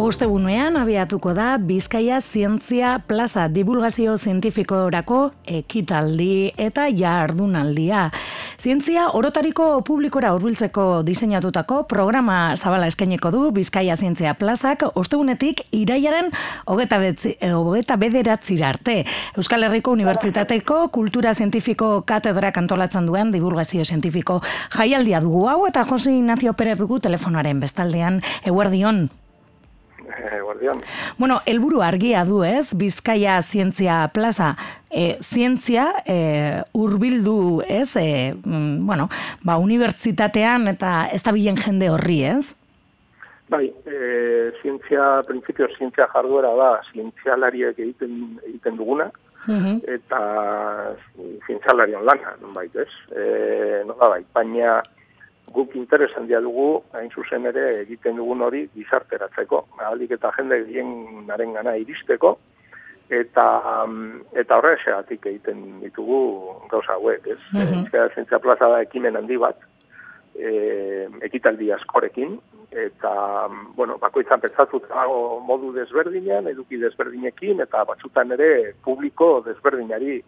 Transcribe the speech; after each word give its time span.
Ostegunean 0.00 0.78
abiatuko 0.80 1.34
da 1.36 1.58
Bizkaia 1.60 2.22
Zientzia 2.24 2.94
Plaza 3.04 3.42
divulgazio 3.52 4.14
zientifikorako 4.16 5.18
ekitaldi 5.44 6.54
eta 6.56 6.86
jardunaldia. 6.88 8.06
Zientzia 8.56 9.10
orotariko 9.18 9.66
publikora 9.84 10.32
hurbiltzeko 10.32 11.02
diseinatutako 11.04 11.82
programa 11.92 12.56
zabala 12.56 12.88
eskaineko 12.88 13.28
du 13.34 13.44
Bizkaia 13.52 13.98
Zientzia 14.00 14.32
Plazak 14.40 14.86
ostegunetik 14.94 15.66
iraiaren 15.76 16.32
hogeta, 16.64 17.02
hogeta 17.52 18.00
bederatzi 18.00 18.56
arte. 18.64 19.04
Euskal 19.36 19.68
Herriko 19.68 19.92
Unibertsitateko 19.92 20.86
Kultura 20.96 21.34
Zientifiko 21.34 22.06
Katedra 22.08 22.54
kantolatzen 22.56 23.04
duen 23.04 23.36
divulgazio 23.36 23.84
zientifiko 23.84 24.40
jaialdia 24.78 25.20
dugu 25.20 25.44
hau 25.52 25.66
eta 25.68 25.84
Jose 25.84 26.16
Ignacio 26.16 26.56
Perez 26.56 26.78
dugu 26.80 27.04
telefonaren 27.04 27.60
bestaldean. 27.60 28.22
Eguerdion. 28.48 29.10
Guardian. 30.46 30.82
Bueno, 31.18 31.40
helburu 31.46 31.82
argia 31.82 32.24
du, 32.24 32.42
ez? 32.44 32.72
Bizkaia 32.76 33.40
Zientzia 33.42 34.10
Plaza, 34.14 34.54
e, 34.90 35.16
zientzia 35.22 35.90
e, 36.06 36.62
urbildu, 36.72 37.62
ez? 37.66 37.96
E, 37.96 38.34
bueno, 38.44 39.08
ba, 39.42 39.58
unibertsitatean 39.58 40.68
eta 40.74 41.08
ez 41.12 41.22
da 41.26 41.34
bilen 41.36 41.58
jende 41.60 41.90
horri, 41.90 42.22
ez? 42.34 42.54
Bai, 43.50 43.66
e, 43.66 44.52
zientzia, 44.62 45.24
prinsipio, 45.26 45.66
zientzia 45.76 46.06
jarduera 46.12 46.52
da, 46.58 46.70
zientzialariek 46.92 47.78
egiten, 47.78 48.38
egiten 48.46 48.78
duguna, 48.78 49.08
eta 49.90 50.20
zientzialarian 51.46 52.04
lana, 52.06 52.36
non 52.42 52.54
bait, 52.54 52.74
ez? 52.78 52.90
E, 53.10 53.82
no 53.88 53.96
da, 53.98 54.12
bai, 54.12 54.22
baina, 54.36 54.78
guk 55.54 55.74
interesan 55.74 56.26
dia 56.26 56.40
dugu, 56.40 56.82
hain 56.92 57.10
zuzen 57.10 57.46
ere 57.50 57.80
egiten 57.80 58.16
dugun 58.16 58.42
hori 58.46 58.68
gizarteratzeko, 58.74 59.64
ahalik 59.78 60.14
eta 60.16 60.30
jende 60.36 60.62
gien 60.68 61.26
gana 61.26 61.76
iristeko, 61.76 62.38
eta 63.10 63.46
eta 64.32 64.58
horrexeatik 64.58 65.26
egiten 65.26 65.80
ditugu 65.80 66.20
gauza 66.70 66.94
hauek, 66.94 67.26
ez? 67.26 67.40
Mm 67.52 67.62
-hmm. 67.62 68.14
Zentzia 68.14 68.38
plaza 68.38 68.68
da 68.68 68.82
ekimen 68.82 69.16
handi 69.16 69.36
bat, 69.36 69.58
e, 70.34 71.08
ekitaldi 71.22 71.72
askorekin, 71.72 72.38
eta, 72.70 73.48
bueno, 73.74 73.98
bakoitzan 73.98 74.40
petzatut 74.40 74.84
modu 75.46 75.72
desberdinean, 75.72 76.46
eduki 76.46 76.78
desberdinekin, 76.78 77.60
eta 77.60 77.84
batzutan 77.84 78.32
ere 78.32 78.74
publiko 78.84 79.42
desberdinari 79.46 80.22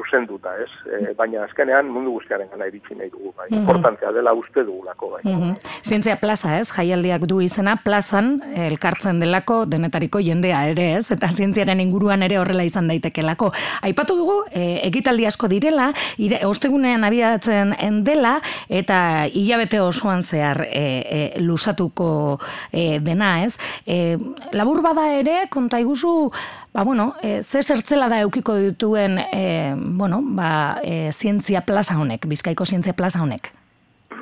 zuzenduta, 0.00 0.56
ez? 0.62 0.70
E, 0.88 1.12
baina 1.18 1.44
azkenean 1.44 1.90
mundu 1.92 2.16
guztiaren 2.16 2.48
gana 2.50 2.68
iritsi 2.70 2.96
nahi 2.96 3.10
dugu, 3.12 3.34
bai. 3.36 3.48
Mm 3.50 3.60
Importantzia 3.60 4.10
dela 4.16 4.32
uste 4.34 4.64
dugulako, 4.64 5.12
bai. 5.16 5.22
Mm 5.28 5.56
Zientzia 5.84 6.16
plaza, 6.20 6.56
ez? 6.58 6.68
Jaialdiak 6.72 7.26
du 7.28 7.40
izena, 7.44 7.76
plazan 7.84 8.38
elkartzen 8.66 9.20
delako 9.20 9.64
denetariko 9.68 10.20
jendea 10.24 10.62
ere, 10.72 10.86
ez? 10.98 11.10
Eta 11.14 11.30
zientziaren 11.32 11.80
inguruan 11.82 12.24
ere 12.26 12.38
horrela 12.40 12.64
izan 12.66 12.88
daitekelako. 12.90 13.50
Aipatu 13.88 14.16
dugu, 14.18 14.38
e, 14.50 14.80
ekitaldi 14.88 15.26
asko 15.28 15.50
direla, 15.52 15.90
ire, 16.18 16.42
ostegunean 16.48 17.04
abiatzen 17.06 17.74
dela, 18.06 18.38
eta 18.68 19.26
hilabete 19.26 19.80
osoan 19.84 20.24
zehar 20.24 20.62
e, 20.66 20.84
e, 20.84 21.20
lusatuko 21.40 22.38
e, 22.72 22.98
dena, 23.04 23.32
ez? 23.44 23.56
E, 23.86 24.16
labur 24.56 24.82
bada 24.84 25.10
ere, 25.18 25.44
konta 25.50 25.80
iguzu, 25.80 26.30
ba, 26.72 26.84
bueno, 26.84 27.14
e, 27.22 27.42
ze 27.42 27.62
zertzela 27.62 28.08
da 28.08 28.20
eukiko 28.24 28.56
dituen, 28.56 29.18
e, 29.18 29.74
bueno, 29.90 30.20
ba, 30.22 30.78
e, 30.82 31.10
zientzia 31.12 31.60
plaza 31.66 31.98
honek, 31.98 32.26
bizkaiko 32.30 32.64
zientzia 32.64 32.94
plaza 32.94 33.22
honek? 33.22 33.50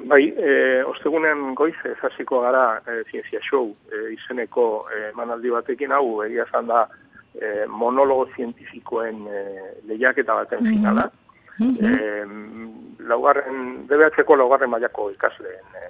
Bai, 0.09 0.23
e, 0.33 0.83
ostegunean 0.89 1.55
goiz, 1.55 1.77
ez 1.85 1.99
hasiko 2.03 2.41
gara 2.41 2.81
e, 2.87 3.03
zientzia 3.11 3.41
show 3.45 3.75
e, 3.93 4.15
izeneko 4.15 4.87
e, 4.89 5.11
manaldi 5.17 5.53
batekin 5.53 5.93
hau, 5.93 6.23
egia 6.25 6.47
zan 6.53 6.71
da 6.71 6.87
e, 7.35 7.67
monologo 7.69 8.29
zientifikoen 8.37 9.27
e, 9.29 9.43
lehiaketa 9.91 10.35
baten 10.35 10.63
mm 10.63 10.67
-hmm. 10.67 10.77
finala. 10.77 11.11
Mm 11.59 11.75
-hmm. 11.75 12.99
e, 12.99 13.05
laugarren, 13.09 13.87
DBH-ko 13.89 14.37
laugarren 14.37 14.71
mailako 14.71 15.11
ikasleen 15.11 15.77
e, 15.83 15.89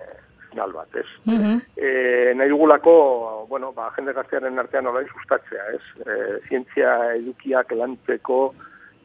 final 0.50 0.72
bat, 0.72 0.97
ez? 0.97 1.06
Mm 1.24 1.60
e, 1.76 2.34
nahi 2.34 2.48
dugulako, 2.48 3.47
bueno, 3.48 3.72
ba, 3.72 3.92
jende 3.97 4.12
gaztearen 4.12 4.58
artean 4.58 4.86
horai 4.86 5.06
sustatzea, 5.12 5.64
ez? 5.74 5.84
E, 6.06 6.16
zientzia 6.48 7.14
edukiak 7.14 7.70
lantzeko 7.72 8.54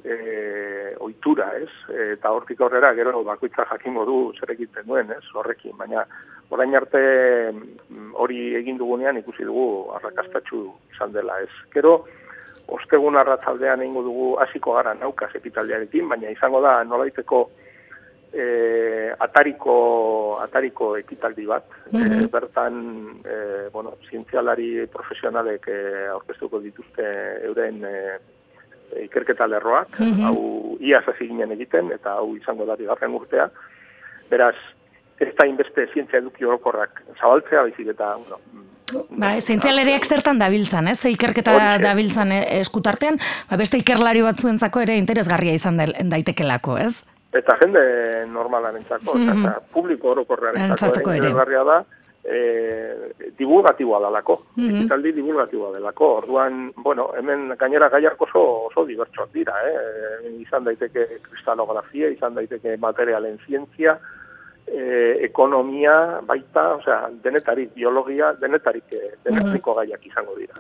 e, 0.03 0.95
oitura, 0.99 1.49
ez? 1.57 1.69
eta 2.13 2.31
hortik 2.31 2.61
aurrera, 2.61 2.93
gero, 2.93 3.23
bakoitza 3.23 3.65
jakingo 3.71 4.05
du 4.05 4.17
zer 4.39 4.51
egiten 4.55 4.87
duen, 4.87 5.11
ez? 5.11 5.23
Horrekin, 5.33 5.75
baina 5.79 6.05
orain 6.53 6.75
arte 6.75 7.01
mm, 7.51 8.11
hori 8.19 8.53
egin 8.59 8.77
dugunean 8.77 9.17
ikusi 9.17 9.47
dugu 9.47 9.93
arrakastatxu 9.95 10.65
izan 10.93 11.15
dela, 11.15 11.39
ez? 11.41 11.51
Gero, 11.73 12.03
ostegun 12.67 13.17
arratzaldean 13.19 13.81
egingo 13.81 14.03
dugu 14.05 14.29
hasiko 14.43 14.77
gara 14.77 14.93
naukaz 14.93 15.33
ekitaldiarekin, 15.39 16.07
baina 16.09 16.31
izango 16.31 16.61
da 16.63 16.81
nolaiteko 16.83 17.47
e, 18.33 19.13
atariko 19.21 19.75
atariko 20.41 20.95
ekitaldi 20.97 21.45
bat 21.45 21.69
mm 21.93 22.29
bertan 22.33 22.77
e, 23.21 23.35
bueno 23.73 23.93
zientzialari 24.09 24.87
profesionalek 24.89 25.67
e, 25.69 25.79
aurkeztuko 26.15 26.59
dituzte 26.63 27.05
euren 27.45 27.83
e, 27.85 27.93
ikerketa 29.05 29.47
lerroak 29.47 29.99
mm 29.99 30.25
hau 30.27 30.77
ia 30.79 31.01
hasi 31.05 31.27
ginen 31.27 31.51
egiten 31.51 31.91
eta 31.91 32.17
hau 32.19 32.35
izango 32.35 32.65
da 32.65 32.75
bigarren 32.75 33.13
urtea 33.13 33.49
beraz 34.29 34.55
ez 35.19 35.33
da 35.37 35.45
inbeste 35.47 35.87
zientzia 35.93 36.19
eduki 36.19 36.45
orokorrak 36.45 37.03
zabaltzea 37.19 37.61
baizik 37.61 37.87
eta 37.95 38.15
bueno, 38.17 38.39
Ba, 39.09 39.31
zientzialeriak 39.41 40.05
zertan 40.05 40.37
dabiltzan, 40.37 40.87
ez? 40.91 40.99
Ikerketa 41.09 41.53
dabiltzan 41.81 42.31
eskutartean, 42.35 43.17
ba, 43.49 43.57
beste 43.57 43.79
ikerlari 43.81 44.21
batzuentzako 44.21 44.83
ere 44.85 44.97
interesgarria 44.99 45.55
izan 45.57 45.79
daitekelako, 46.11 46.77
ez? 46.77 46.99
Eta 47.33 47.55
jende 47.61 47.81
normalarentzako, 48.29 49.15
mm 49.15 49.29
-hmm. 49.29 49.47
eta 49.47 49.73
publiko 49.73 50.11
orokorrean 50.11 50.59
ere. 50.61 51.63
da, 51.65 51.79
e, 52.23 53.11
divulgatiboa 53.37 53.99
dalako, 53.99 54.45
mm 54.55 54.63
-hmm. 54.63 54.79
ekitaldi 54.79 55.11
divulgatiboa 55.11 55.71
delako. 55.77 56.13
Orduan, 56.17 56.71
bueno, 56.75 57.09
hemen 57.17 57.53
gainera 57.59 57.89
gaiak 57.89 58.21
oso, 58.21 58.65
oso 58.65 58.85
divertsoak 58.85 59.31
dira, 59.33 59.53
eh? 59.67 60.35
izan 60.39 60.63
daiteke 60.63 61.07
kristalografia, 61.21 62.09
izan 62.09 62.35
daiteke 62.35 62.77
materialen 62.77 63.39
zientzia, 63.45 63.99
e, 64.67 65.17
ekonomia, 65.25 66.21
baita, 66.25 66.75
osea, 66.75 67.09
denetarik, 67.23 67.73
biologia, 67.73 68.33
denetarik, 68.39 68.93
eh, 68.93 69.15
denetariko 69.25 69.73
gaiak 69.75 70.05
izango 70.05 70.35
dira. 70.35 70.55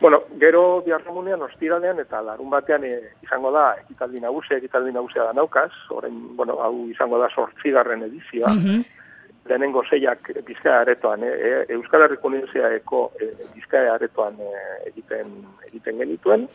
Bueno, 0.00 0.22
gero 0.38 0.82
biarromunean, 0.82 1.42
ostiralean, 1.42 2.00
eta 2.00 2.20
larun 2.22 2.50
batean 2.50 2.84
e, 2.84 3.00
izango 3.22 3.50
da, 3.52 3.76
ekitaldi 3.84 4.20
nagusia, 4.20 4.58
ekitaldi 4.58 4.92
nagusia 4.92 5.24
da 5.24 5.32
naukaz, 5.32 5.72
orain, 5.90 6.36
bueno, 6.36 6.58
hau 6.60 6.88
izango 6.90 7.18
da 7.18 7.30
sortzigarren 7.30 8.02
edizioa, 8.02 8.52
mm 8.52 9.02
lehenengo 9.48 9.82
zeiak 9.90 10.30
bizkaia 10.46 10.80
aretoan, 10.80 11.24
e, 11.24 11.66
Euskal 11.76 12.02
Herriko 12.06 12.28
Unibertsitateko 12.28 13.00
e, 13.20 13.30
bizkaia 13.54 13.94
aretoan 13.94 14.38
egiten, 14.86 15.34
egiten 15.68 16.00
genituen, 16.00 16.48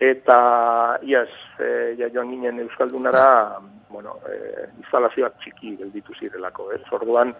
eta 0.00 0.38
iaz, 1.02 1.30
e, 1.58 1.94
ja 1.98 2.08
joan 2.14 2.30
ginen 2.30 2.60
Euskaldunara, 2.62 3.58
bueno, 3.90 4.18
e, 4.30 4.68
instalazioak 4.78 5.38
txiki 5.42 5.76
gelditu 5.80 6.14
zirelako, 6.14 6.70
ez? 6.76 6.82
Orduan, 6.94 7.34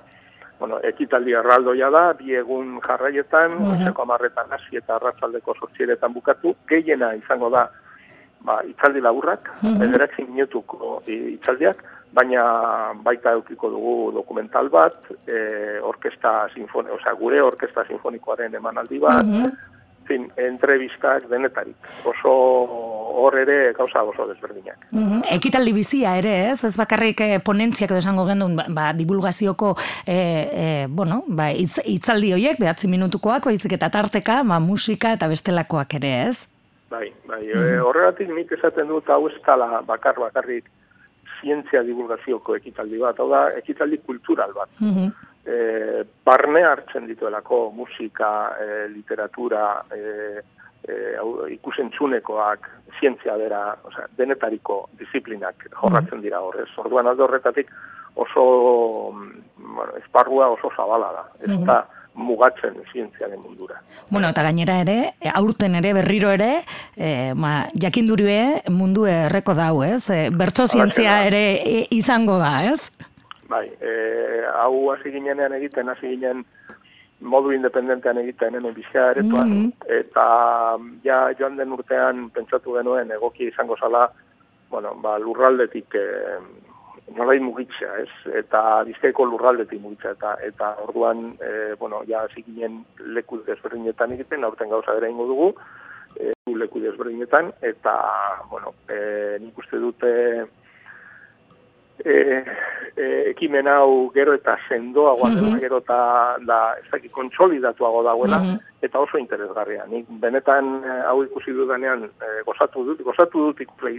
bueno, 0.59 0.81
ekitaldi 0.83 1.37
erraldoia 1.39 1.91
da, 1.95 2.05
bi 2.19 2.35
egun 2.35 2.81
jarraietan, 2.83 3.55
uh 3.63 3.77
-huh. 3.79 4.03
amarretan 4.03 4.51
hasi 4.51 4.77
eta 4.77 4.97
arratzaldeko 4.97 5.55
sortzieretan 5.55 6.13
bukatu, 6.13 6.57
gehiena 6.69 7.15
izango 7.15 7.51
da, 7.51 7.69
ba, 8.41 8.63
itzaldi 8.65 9.01
laburrak, 9.01 9.51
uh 9.63 9.71
-huh. 9.71 10.27
minutuko 10.27 11.03
itzaldiak, 11.06 11.85
baina 12.12 12.43
baita 13.05 13.32
eukiko 13.37 13.70
dugu 13.70 13.96
dokumental 14.16 14.70
bat, 14.72 14.96
e, 15.26 15.78
orkesta 15.84 16.49
sinfoni, 16.55 16.90
osea, 16.90 17.12
gure 17.19 17.43
orkesta 17.43 17.84
sinfonikoaren 17.88 18.55
emanaldi 18.55 18.99
bat, 19.02 19.26
fin, 20.08 20.26
entrevistak 20.40 21.28
denetarik. 21.31 21.76
Oso 22.08 22.32
hor 23.20 23.37
ere 23.38 23.72
gauza 23.76 24.02
oso 24.08 24.26
desberdinak. 24.31 24.88
Mm 24.90 25.20
Ekitaldi 25.38 25.75
bizia 25.76 26.14
ere, 26.16 26.34
ez? 26.52 26.62
Ez 26.64 26.75
bakarrik 26.81 27.20
eh, 27.25 27.38
ponentziak 27.44 27.93
edo 27.93 28.00
esango 28.00 28.25
gendun, 28.28 28.56
ba, 28.56 28.64
ba, 28.72 28.87
divulgazioko 28.96 29.75
eh, 30.06 30.14
eh, 30.16 30.87
bueno, 30.88 31.22
ba, 31.28 31.50
itz, 31.52 31.82
itzaldi 31.84 32.32
horiek, 32.32 32.60
behatzi 32.60 32.88
minutukoak, 32.88 33.50
baizik 33.50 33.76
eta 33.76 33.90
tarteka, 33.93 34.40
ba, 34.49 34.60
musika 34.62 35.12
eta 35.19 35.28
bestelakoak 35.28 35.99
ere, 36.00 36.14
ez? 36.31 36.46
Bai, 36.88 37.10
bai, 37.28 37.43
mm 37.44 37.84
horregatik 37.84 38.32
nik 38.32 38.52
esaten 38.56 38.88
dut 38.88 39.10
hau 39.12 39.26
eskala 39.28 39.82
bakar 39.87 40.16
bakarrik 40.22 40.70
zientzia 41.40 41.82
divulgazioko 41.87 42.56
ekitaldi 42.56 42.99
bat, 42.99 43.19
hau 43.19 43.29
da, 43.31 43.49
ekitaldi 43.62 44.02
kultural 44.06 44.55
bat. 44.56 44.70
Mm 44.81 45.08
e, 45.49 46.05
barne 46.25 46.62
hartzen 46.64 47.06
dituelako 47.08 47.70
musika, 47.75 48.55
e, 48.61 48.88
literatura, 48.93 49.82
e, 49.90 50.43
e, 50.85 50.96
ikusentzunekoak, 51.56 52.69
zientzia 52.99 53.37
bera, 53.40 53.62
osea, 53.88 54.08
denetariko 54.19 54.81
disiplinak 55.00 55.69
jorratzen 55.73 56.23
dira 56.25 56.43
horrez. 56.44 56.69
Orduan 56.82 57.08
aldo 57.08 57.25
horretatik 57.29 57.70
oso, 58.19 58.44
bueno, 59.12 59.93
esparrua 60.02 60.50
oso 60.56 60.73
zabala 60.76 61.12
da. 61.17 61.25
Ez 61.46 61.61
da 61.64 61.79
mugatzen 62.19 62.75
zientziaren 62.93 63.41
mundura. 63.41 63.81
Bueno, 64.11 64.29
eta 64.32 64.43
gainera 64.43 64.81
ere, 64.82 64.99
aurten 65.32 65.79
ere, 65.79 65.94
berriro 65.97 66.32
ere, 66.35 66.50
e, 66.97 67.32
ma, 67.38 67.69
jakindurue 67.79 68.69
mundu 68.75 69.06
erreko 69.09 69.55
dau, 69.55 69.82
ez? 69.87 70.03
E, 70.11 70.29
bertso 70.35 70.67
zientzia 70.67 71.23
ere 71.29 71.43
e, 71.62 71.81
izango 71.94 72.38
da, 72.43 72.53
ez? 72.73 72.91
Bai, 73.49 73.67
e, 73.81 73.93
hau 74.59 74.91
hasi 74.93 75.15
ginenean 75.15 75.55
egiten, 75.56 75.88
hasi 75.88 76.11
ginen 76.17 76.44
modu 77.20 77.50
independentean 77.55 78.19
egiten 78.20 78.55
hemen 78.55 78.75
bizka 78.76 79.11
eretuan, 79.15 79.55
mm 79.55 79.67
eta 79.88 80.25
ja 81.03 81.17
joan 81.38 81.56
den 81.56 81.73
urtean 81.73 82.26
pentsatu 82.35 82.75
genuen 82.76 83.11
egoki 83.15 83.49
izango 83.49 83.76
zala, 83.81 84.05
bueno, 84.70 84.93
ba, 85.03 85.17
lurraldetik 85.19 85.94
e, 85.97 86.05
nolai 87.16 87.38
mugitzea, 87.40 87.96
ez? 88.02 88.34
Eta 88.43 88.84
bizkaiko 88.88 89.26
lurraldetik 89.28 89.81
mugitzea, 89.81 90.14
eta, 90.16 90.34
eta 90.44 90.70
orduan, 90.84 91.34
e, 91.40 91.75
bueno, 91.81 92.02
ja 92.08 92.25
hasi 92.26 92.44
ginen 92.46 92.82
leku 93.16 93.40
desberdinetan 93.46 94.12
egiten, 94.16 94.44
aurten 94.44 94.70
gauza 94.72 94.94
bera 94.99 95.10
ingo 95.10 95.26
dugu, 95.31 95.50
e, 96.16 96.32
leku 96.58 96.82
desberdinetan, 96.84 97.52
eta, 97.62 97.96
bueno, 98.50 98.75
e, 98.88 99.38
nik 99.43 99.58
uste 99.58 99.81
dute, 99.82 100.14
e, 102.05 102.44
e, 102.96 103.06
ekimen 103.31 103.69
hau 103.69 104.10
gero 104.14 104.34
eta 104.37 104.56
sendoagoa 104.69 105.31
mm 105.34 105.58
gero 105.62 105.81
eta 105.82 106.38
da, 106.46 106.58
ez 106.78 106.87
dakit 106.93 107.12
kontsolidatuago 107.12 108.02
dagoela, 108.06 108.38
mm 108.38 108.58
eta 108.78 109.00
oso 109.02 109.19
interesgarria. 109.19 109.82
Nik 109.90 110.06
benetan 110.22 110.69
e, 110.84 110.99
hau 111.10 111.22
ikusi 111.25 111.50
dudanean 111.52 112.05
e, 112.06 112.28
gozatu 112.46 112.84
dut, 112.87 113.00
gozatu 113.02 113.49
dut 113.49 113.60
ikusle 113.64 113.96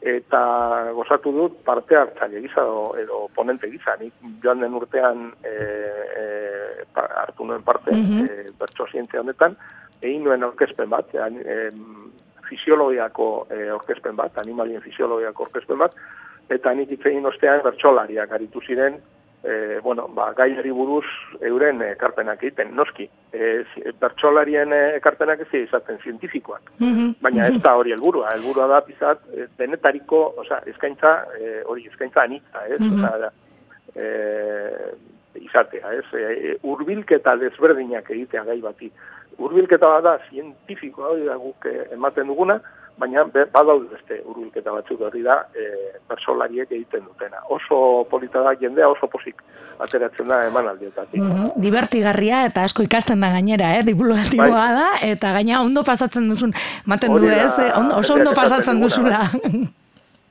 eta 0.00 0.92
gozatu 0.96 1.32
dut 1.32 1.58
parte 1.64 1.96
hartzaile 1.96 2.40
gisa 2.40 2.62
edo, 2.64 2.84
edo 2.96 3.18
ponente 3.34 3.68
gisa. 3.70 3.96
Nik 4.00 4.14
joan 4.42 4.60
den 4.64 4.74
urtean 4.74 5.26
e, 5.44 5.52
e, 6.22 6.24
hartu 6.94 7.44
nuen 7.44 7.62
parte 7.62 7.92
mm 7.92 8.04
-hmm. 8.04 8.24
e, 8.24 8.52
bertso 8.58 8.86
zientzia 8.92 9.20
honetan, 9.20 9.56
egin 10.00 10.24
nuen 10.24 10.44
orkespen 10.44 10.88
bat, 10.88 11.14
e, 11.14 11.68
fisiologiako 12.48 13.46
e, 13.50 13.70
orkespen 13.72 14.16
bat, 14.16 14.38
animalien 14.38 14.80
fisiologiako 14.80 15.42
orkespen 15.42 15.78
bat, 15.78 15.94
eta 16.48 16.72
nik 16.74 16.90
itzein 16.90 17.26
ostean 17.26 17.62
bertsolariak 17.62 18.32
aritu 18.32 18.60
ziren, 18.60 19.00
e, 19.44 19.80
bueno, 19.82 20.08
ba, 20.08 20.32
gaiari 20.36 20.70
buruz 20.70 21.06
euren 21.40 21.80
ekarpenak 21.82 22.42
egiten, 22.42 22.74
noski. 22.76 23.06
E, 23.32 23.52
bertsolarien 24.00 24.72
ekarpenak 24.76 25.44
ez 25.46 25.62
izaten 25.62 26.00
zientifikoak, 26.04 26.72
mhm. 26.78 27.14
baina 27.22 27.46
ez 27.48 27.60
da 27.62 27.76
hori 27.78 27.94
helburua, 27.94 28.34
helburua 28.34 28.66
da 28.70 28.80
pizat, 28.86 29.22
e, 29.34 29.46
denetariko, 29.58 30.24
oza, 30.42 30.60
eskaintza, 30.66 31.14
e, 31.38 31.62
hori 31.64 31.86
eskaintza 31.86 32.26
anitza, 32.26 32.66
ez? 32.66 32.80
Mm 32.80 33.04
-hmm. 33.04 33.30
e, 33.94 35.44
izatea, 35.46 35.94
ez? 35.94 36.04
E, 36.14 36.58
urbilketa 36.62 37.36
desberdinak 37.36 38.10
egitea 38.10 38.44
gai 38.44 38.60
bati. 38.60 38.92
Urbilketa 39.38 40.00
da 40.00 40.18
zientifikoa, 40.28 41.14
hori 41.14 41.24
da 41.24 41.36
guk 41.36 41.66
ematen 41.92 42.26
duguna, 42.26 42.60
baina 43.00 43.24
badaude 43.32 43.88
beste 43.90 44.20
urbilketa 44.28 44.74
batzuk 44.74 45.00
hori 45.08 45.22
da 45.24 45.40
e, 45.56 45.66
persolariek 46.08 46.70
egiten 46.70 47.06
dutena. 47.06 47.40
Oso 47.56 48.04
polita 48.10 48.44
da 48.44 48.54
jendea 48.60 48.88
oso 48.92 49.08
posik 49.10 49.40
ateratzen 49.80 50.28
da 50.28 50.42
eman 50.48 50.68
aldietatik. 50.68 51.20
Mm 51.20 51.30
-hmm. 51.30 51.50
Divertigarria 51.66 52.44
eta 52.50 52.64
asko 52.68 52.82
ikasten 52.82 53.20
da 53.20 53.32
gainera, 53.36 53.74
eh? 53.78 53.84
divulgatiboa 53.84 54.48
bai. 54.48 54.74
da, 54.80 54.88
eta 55.12 55.32
gaina 55.38 55.62
ondo 55.62 55.84
pasatzen 55.84 56.28
duzun, 56.28 56.52
maten 56.84 57.16
du 57.16 57.28
ez, 57.28 57.58
eh? 57.58 57.72
oso 57.96 58.14
ondo 58.14 58.32
pasatzen 58.32 58.80
duzula. 58.80 59.22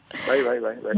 Bai, 0.10 0.42
bai, 0.42 0.60
bai, 0.60 0.76
bai. 0.82 0.94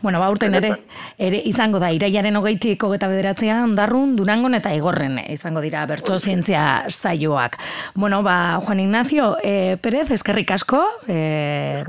Bueno, 0.00 0.20
ba, 0.20 0.28
urten 0.30 0.54
ere, 0.54 0.70
ere 1.18 1.40
izango 1.50 1.80
da, 1.82 1.88
iraiaren 1.90 2.36
hogeitik 2.38 2.84
hogeta 2.86 3.08
bederatzea, 3.10 3.56
ondarrun, 3.66 4.14
durangon 4.14 4.54
eta 4.54 4.70
igorren 4.76 5.18
izango 5.24 5.60
dira 5.64 5.82
bertso 5.90 6.18
zientzia 6.18 6.84
saioak. 6.88 7.58
Bueno, 7.96 8.22
ba, 8.22 8.60
Juan 8.62 8.80
Ignacio, 8.84 9.36
e, 9.42 9.76
Perez, 9.82 10.12
eskerrik 10.14 10.52
asko. 10.54 10.78
E, 11.08 11.82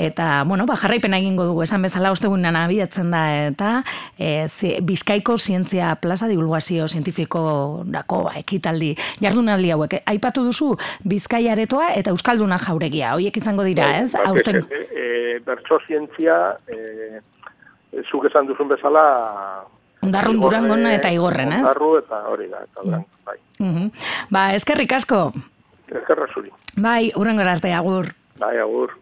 eta, 0.00 0.28
bueno, 0.48 0.64
ba, 0.64 0.78
jarraipen 0.80 1.18
egingo 1.20 1.44
dugu, 1.50 1.66
esan 1.66 1.84
bezala, 1.84 2.14
ostegunan 2.16 2.56
abiatzen 2.56 3.12
da, 3.12 3.24
eta 3.50 3.74
e, 4.16 4.48
zi, 4.48 4.78
Bizkaiko 4.80 5.36
zientzia 5.36 5.94
plaza 6.00 6.30
divulgazio 6.32 6.88
zientifiko 6.88 7.84
dako, 7.92 8.22
ba, 8.30 8.38
ekitaldi, 8.40 8.94
jardunaldi 9.20 9.76
hauek. 9.76 10.00
Aipatu 10.16 10.48
duzu, 10.48 10.72
Bizkaiaretoa 11.04 11.92
eta 12.00 12.16
Euskalduna 12.16 12.56
jauregia, 12.56 13.12
hoiek 13.18 13.36
izango 13.36 13.68
dira, 13.68 13.92
bai, 13.92 14.02
ez? 14.08 14.14
Aurten... 14.24 14.64
E, 14.72 15.10
bertso 15.44 15.73
zientzia 15.86 16.56
e, 16.66 17.20
zuk 18.10 18.26
esan 18.30 18.46
duzun 18.46 18.68
bezala 18.68 19.04
Ondarrun 20.04 20.40
durangona 20.40 20.92
eta 20.98 21.10
igorren, 21.14 21.52
ez? 21.56 21.62
Ondarru 21.62 21.94
eta 21.96 22.18
hori 22.28 22.48
da, 22.50 22.60
eta 22.66 22.82
durango, 22.82 23.08
mm. 23.08 23.24
bai. 23.24 23.38
Uh 23.64 23.86
Ba, 24.34 24.42
eskerrik 24.58 24.92
asko. 24.92 25.20
Eskerra 25.88 26.26
zuri. 26.34 26.50
Bai, 26.76 27.12
urrengor 27.16 27.48
arte, 27.48 27.72
agur. 27.72 28.10
Bai, 28.40 28.58
agur. 28.60 28.92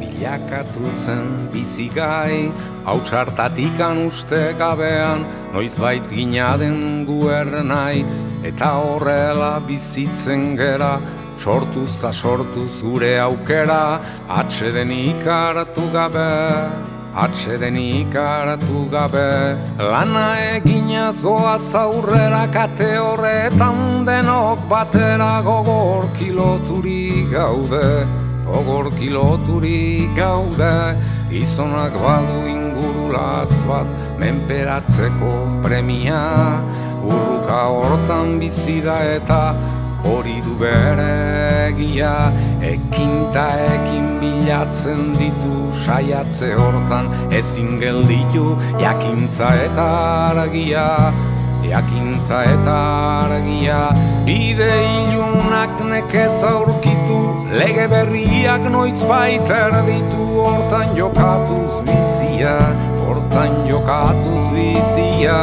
Bilakatu 0.00 0.84
zen 0.96 1.48
bizigai 1.52 2.52
Hautsartatikan 2.84 4.06
uste 4.06 4.54
gabean 4.58 5.24
Noiz 5.52 5.76
bait 5.78 6.04
gina 6.10 6.56
den 6.56 7.06
guernai 7.06 8.04
Eta 8.44 8.70
horrela 8.78 9.60
bizitzen 9.66 10.56
gera 10.56 11.00
Sortuz 11.42 11.96
ta 11.98 12.12
sortuz 12.12 12.82
gure 12.82 13.18
aukera. 13.18 13.98
Atxeden 14.30 14.92
ikaratu 14.94 15.88
gabe 15.90 17.01
Atxeden 17.12 17.76
ikaratu 17.76 18.88
gabe 18.88 19.52
Lana 19.76 20.56
egina 20.56 21.12
zoa 21.12 21.58
zaurrera 21.60 22.46
Kate 22.48 22.96
horretan 22.96 24.06
denok 24.06 24.64
batera 24.70 25.42
Gogor 25.44 26.08
kiloturi 26.16 27.28
gaude. 27.28 28.08
Ogor 28.48 28.88
kiloturi 28.96 30.08
gaude 30.16 30.96
Izonak 31.28 31.92
badu 32.00 32.48
ingurulatz 32.48 33.60
bat 33.68 33.92
Menperatzeko 34.16 35.60
premia. 35.60 36.24
Urruka 37.04 37.60
hortan 37.76 38.38
bizida 38.40 38.96
eta 39.20 39.52
Hori 40.08 40.40
du 40.40 40.56
bere 40.56 41.68
egia 41.68 42.32
Ekin 42.72 43.28
ta 43.36 43.50
ekin 43.68 43.91
bilatzen 44.52 45.14
ditu 45.16 45.72
Saiatze 45.84 46.54
hortan 46.54 47.06
ezin 47.32 47.80
gelditu 47.80 48.56
Jakintza 48.78 49.48
eta 49.64 49.86
argia 50.28 51.12
Jakintza 51.64 52.42
eta 52.44 52.76
argia 53.24 53.80
Bide 54.26 54.72
ilunak 55.08 55.80
nekez 55.88 56.42
aurkitu 56.44 57.48
Lege 57.56 57.88
berriak 57.88 58.68
noiz 58.70 59.00
baiter 59.08 59.72
ditu 59.88 60.28
Hortan 60.44 60.96
jokatuz 60.96 61.80
bizia 61.88 62.58
Hortan 63.00 63.64
jokatuz 63.68 64.52
bizia 64.52 65.40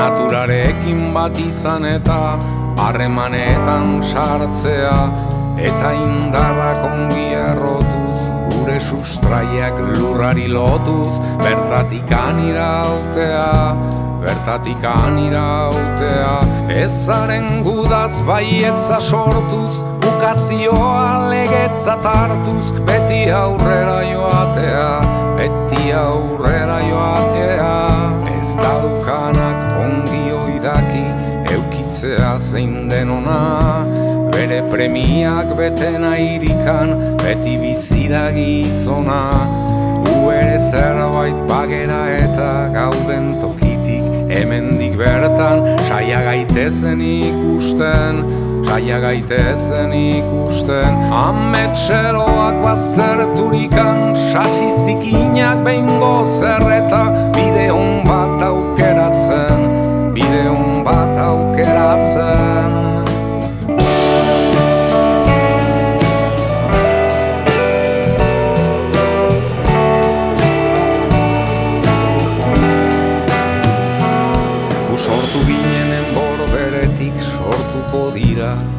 Naturarekin 0.00 1.10
bat 1.12 1.36
izan 1.36 1.84
eta 1.84 2.38
harremanetan 2.80 3.98
sartzea 4.00 4.94
eta 5.60 5.90
indarrak 5.92 6.86
ongi 6.88 7.26
errotuz 7.36 8.22
gure 8.54 8.78
sustraiak 8.80 9.76
lurrari 9.90 10.48
lotuz 10.54 11.20
bertatik 11.44 12.16
anirautea 12.22 13.52
bertatik 14.24 14.88
anirautea 14.94 16.32
ezaren 16.80 17.60
gudaz 17.68 18.24
baietza 18.32 19.04
sortuz 19.12 19.84
bukazioa 20.00 21.28
legetza 21.28 22.00
tartuz 22.08 22.72
beti 22.88 23.22
aurrera 23.44 24.00
joatea 24.14 24.92
beti 25.40 25.92
aurrera 25.92 26.78
joatea. 26.90 27.76
Ez 28.40 28.50
daukanak 28.56 29.49
eukitzea 32.00 32.38
zein 32.38 32.88
denona 32.88 33.84
Bere 34.32 34.62
premiak 34.70 35.56
betena 35.56 36.16
irikan 36.16 37.16
beti 37.20 37.56
bizira 37.58 38.30
gizona. 38.32 39.30
U 40.08 40.30
ere 40.30 40.58
zerbait 40.70 41.36
bagera 41.48 42.08
eta 42.16 42.68
gauden 42.72 43.40
tokitik 43.40 44.04
Hemendik 44.30 44.96
bertan 44.96 45.76
saia 45.88 46.22
gaitezen 46.22 47.00
ikusten 47.00 48.24
Saia 48.70 49.00
gaitezen 49.00 49.92
ikusten. 49.92 50.94
Ametxeroak 51.12 52.62
bazterturikan 52.62 54.16
Sasi 54.30 54.70
zikinak 54.86 55.64
behin 55.64 55.88
gozerreta 56.00 57.10
Bide 57.34 57.68
hon 57.68 58.04
bat 58.06 58.69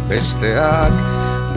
besteak 0.10 0.96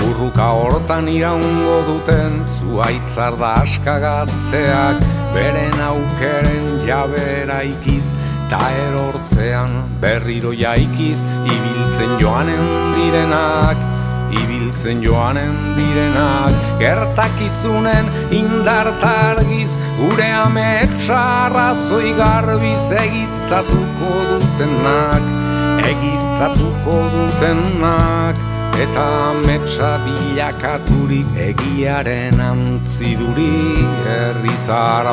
Burruka 0.01 0.51
hortan 0.59 1.09
iraungo 1.09 1.79
duten 1.89 2.43
Zuaitzar 2.59 3.39
da 3.41 3.55
aska 3.63 3.99
gazteak 4.03 5.03
Beren 5.35 5.81
aukeren 5.89 6.69
jabera 6.87 7.63
ikiz 7.71 8.13
Ta 8.51 8.61
erortzean 8.87 9.99
berriro 10.03 10.53
jaikiz 10.53 11.25
Ibiltzen 11.57 12.19
joanen 12.21 12.95
direnak 12.99 13.91
Ibiltzen 14.35 15.03
joanen 15.03 15.77
direnak. 15.77 16.53
Gertakizunen 16.79 18.09
indartargiz 18.31 19.77
Gure 19.99 20.31
ametsa 20.33 21.75
zoi 21.89 22.13
garbiz 22.19 22.91
egiztatuko 23.05 24.15
dutenak 24.31 25.44
Egiztatuko 25.93 26.99
dutenak 27.13 28.41
Eta 28.75 29.03
ametsa 29.31 30.01
bilakaturik 30.03 31.29
egiaren 31.39 32.41
antziduri. 32.43 33.77
Herri 34.03 34.57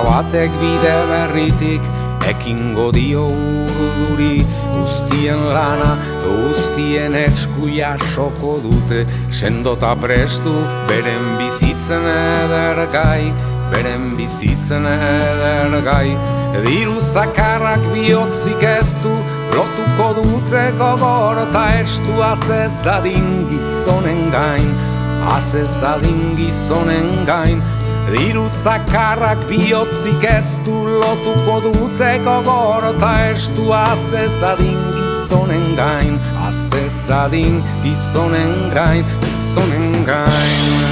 batek 0.07 0.51
bide 0.61 0.95
berritik 1.11 1.81
ekingo 2.25 2.91
dio 2.91 3.27
urduri. 3.27 4.41
Guztien 4.73 5.45
lana, 5.45 5.91
guztien 6.25 7.13
eskuia 7.13 7.97
soko 8.15 8.57
dute. 8.63 9.05
Sendota 9.29 9.95
prestu 9.95 10.55
beren 10.87 11.37
bizitzen 11.37 12.01
edergai 12.01 13.31
Beren 13.71 14.09
bizitzen 14.17 14.85
edergai 14.85 16.17
Diru 16.65 16.99
zakarrak 16.99 17.85
bihotzik 17.93 18.63
ez 18.63 18.97
du 19.03 19.13
Lotuko 19.51 20.07
dute 20.17 20.63
gogor 20.79 21.41
eta 21.43 21.63
estu 21.81 22.21
azez 22.23 22.79
dadin 22.85 23.47
gizonen 23.49 24.31
gain. 24.31 24.71
Azez 25.35 25.75
dadin 25.81 26.35
gizonen 26.37 27.25
gain. 27.27 27.63
Diru 28.11 28.47
zakarrak 28.49 29.43
bihotzik 29.49 30.23
ez 30.23 30.55
du 30.65 30.77
Lotuko 31.01 31.59
dute 31.67 32.13
gogor 32.25 32.87
eta 32.93 33.11
estu 33.33 33.73
azez 33.75 34.31
dadin 34.41 34.79
gizonen 34.95 35.67
gain. 35.75 36.17
Azez 36.47 37.03
dadin 37.11 37.61
gizonen 37.83 38.55
gain 38.73 39.05
Gizonen 39.51 40.05
gain 40.05 40.90